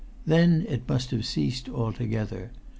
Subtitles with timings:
[0.25, 2.49] Then it must have ceased altogether.